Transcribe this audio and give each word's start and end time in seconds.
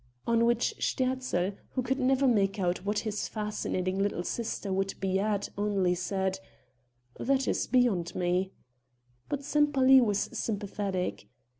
On 0.25 0.45
which 0.47 0.73
Sterzl, 0.79 1.55
who 1.73 1.83
could 1.83 1.99
never 1.99 2.27
make 2.27 2.59
out 2.59 2.83
what 2.83 2.97
his 2.97 3.27
fascinating 3.27 3.99
little 3.99 4.23
sister 4.23 4.73
would 4.73 4.95
be 4.99 5.19
at, 5.19 5.49
only 5.59 5.93
said: 5.93 6.39
"That 7.19 7.47
is 7.47 7.67
beyond 7.67 8.15
me." 8.15 8.51
But 9.29 9.43
Sempaly 9.43 10.01
was 10.01 10.17
sympathetic. 10.33 11.27